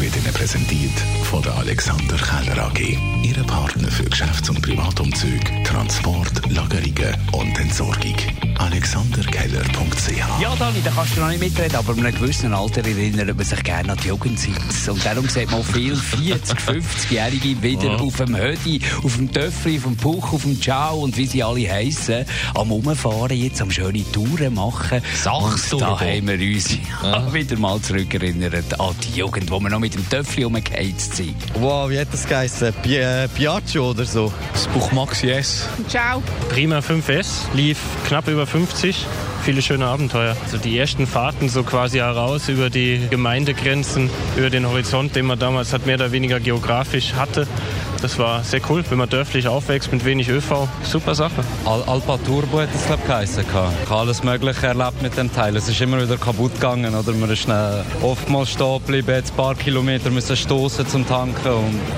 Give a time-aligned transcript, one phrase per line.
[0.00, 2.98] wird Ihnen präsentiert von der Alexander Keller AG.
[3.22, 8.16] Ihre Partner für Geschäfts- und Privatumzüge, Transport, Lagerungen und Entsorgung.
[8.58, 13.36] AlexanderKeller.ch Ja, Dani, da kannst du noch nicht mitreden, aber in einem gewissen Alter erinnert
[13.36, 14.88] man sich gerne an die Jugendzeit.
[14.88, 19.82] Und darum sieht man viele 40-, 50-Jährige wieder auf dem Hödi, auf dem Töffel, auf
[19.84, 22.24] dem Puch, auf dem Ciao und wie sie alle heissen,
[22.54, 25.02] am Umfahren, jetzt am schöne Touren machen.
[25.22, 25.80] Sachstouren.
[25.80, 26.70] Da haben wir uns
[27.02, 27.32] ja.
[27.32, 31.36] wieder mal zurückerinnert an die Jugend, wo wir noch mit dem Töffel umgeheizt sind.
[31.54, 32.72] Wow, wie hat das geheißen?
[32.82, 34.32] Pi äh, Piaggio oder so?
[34.52, 35.68] Das Buch Maxi S.
[35.88, 36.22] Ciao.
[36.48, 39.06] Prima 5S lief knapp über 50.
[39.42, 40.36] Viele schöne Abenteuer.
[40.44, 45.38] Also die ersten Fahrten so quasi heraus über die Gemeindegrenzen, über den Horizont, den man
[45.38, 47.46] damals halt mehr oder weniger geografisch hatte.
[48.02, 50.68] Das war sehr cool, wenn man dörflich aufwächst mit wenig ÖV.
[50.84, 51.44] Super Sache.
[51.66, 53.44] Al Alpa Turbo hat es glaube ich geheißen.
[53.44, 55.54] Ich habe alles Mögliche erlebt mit dem Teil.
[55.56, 59.36] Es ist immer wieder kaputt gegangen oder man ist schnell oftmals stehen geblieben, jetzt ein
[59.36, 61.48] paar Kilometer müssen stoßen zum Tanken.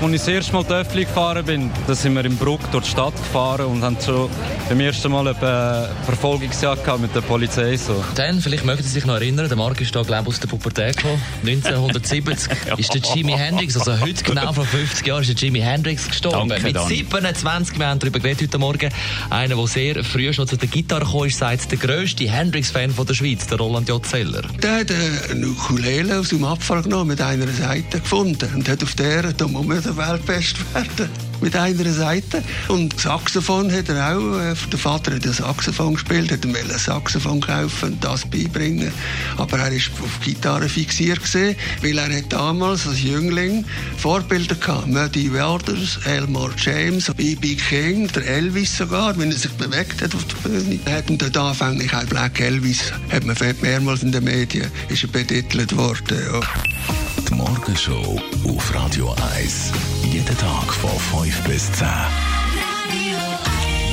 [0.01, 2.83] Und als ich das erste Mal dörflich gefahren bin, da sind wir in Bruck durch
[2.83, 4.29] die Stadt gefahren und haben schon
[4.67, 7.32] beim ersten Mal eine Verfolgungsjagd mit der Polizei.
[7.33, 8.05] So.
[8.13, 10.47] Dann, vielleicht mögen Sie sich noch erinnern, der Marc ist da, glaube ich, aus der
[10.49, 11.19] Pubertät gekommen.
[11.43, 16.07] 1970 ist der Jimi Hendrix, also heute genau vor 50 Jahren, ist der Jimi Hendrix
[16.07, 16.49] gestorben.
[16.49, 16.95] Danke, Mit Dani.
[16.97, 18.91] 27, wir haben darüber geredet heute Morgen.
[19.31, 23.07] Einer, der sehr früh schon zu der Gitarre gekommen ist, sagt der grösste Hendrix-Fan von
[23.07, 24.05] der Schweiz, der Roland J.
[24.05, 24.43] Zeller.
[24.61, 24.91] Der hat
[25.31, 29.47] eine Ukulele aus dem Abfall genommen, mit einer Seite gefunden und hat auf der, da
[29.47, 31.09] muss man der Weltbest werden.
[31.41, 32.43] Mit einer Seite.
[32.67, 36.77] Und Saxophon hat er auch, äh, der Vater hat ein Saxophon gespielt, hat ihm ein
[36.77, 38.91] Saxophon kaufen und das beibringen.
[39.37, 43.65] Aber er ist auf Gitarre fixiert gesehen, weil er hat damals als Jüngling
[43.97, 44.87] Vorbilder gehabt.
[44.87, 47.55] Muddy Waters, Elmore James, B.B.
[47.55, 50.79] King, der Elvis sogar, wenn er sich bewegt hat auf der Bühne.
[50.85, 55.09] Hat ihn dort anfänglich auch Black Elvis, hat man mehrmals in den Medien, ist er
[55.09, 56.17] betitelt worden.
[56.31, 57.02] Ja.
[57.35, 59.71] Morgenshow auf Radio 1.
[60.03, 61.87] Jeden Tag von 5 bis 10.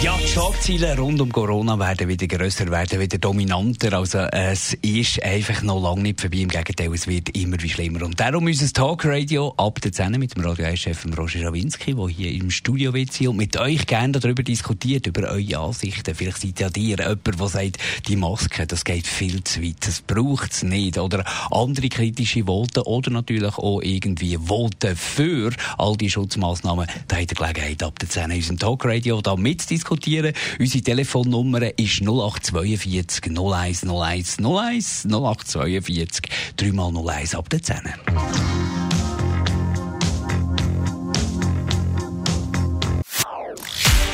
[0.03, 3.93] Ja, die Schlagzeilen rund um Corona werden wieder grösser, werden wieder dominanter.
[3.93, 6.39] Also es ist einfach noch lange nicht vorbei.
[6.39, 8.07] Im Gegenteil, es wird immer wie schlimmer.
[8.07, 12.33] Und darum unser Talkradio ab der 10 mit dem Radio 1-Chef Roger Schawinski, der hier
[12.33, 16.15] im Studio wird sein und mit euch gerne darüber diskutiert, über eure Ansichten.
[16.15, 17.77] Vielleicht seid ja ihr jemand, der sagt,
[18.09, 20.97] die Maske, das geht viel zu weit, das braucht es nicht.
[20.97, 26.87] Oder andere kritische Voten oder natürlich auch irgendwie Voten für all die Schutzmaßnahmen.
[27.07, 29.90] Da habt ihr Gelegenheit ab der 10 in unserem Talkradio da mitzudiskutieren.
[29.91, 36.23] Unsere Telefonnummer ist 0842 01 01 01 0842
[36.57, 37.77] 3 mal 01 ab der 10.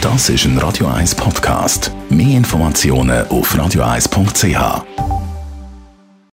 [0.01, 1.91] Das ist ein Radio 1 Podcast.
[2.09, 5.16] Mehr Informationen auf radio1.ch.